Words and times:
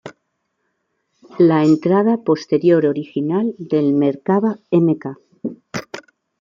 La 1.37 1.63
entrada 1.63 2.17
posterior 2.29 2.87
original 2.93 3.53
del 3.75 3.93
Merkava 4.01 4.53
Mk. 4.83 5.15